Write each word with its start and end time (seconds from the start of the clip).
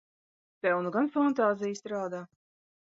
Tev 0.65 0.81
nu 0.87 0.93
gan 0.97 1.11
fantāzija 1.19 1.81
strādā! 1.83 2.25